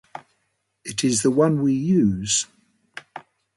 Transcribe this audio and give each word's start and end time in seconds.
It 0.83 1.03
is 1.03 1.21
the 1.21 1.29
one 1.29 1.61
we 1.61 1.73
use 1.75 2.47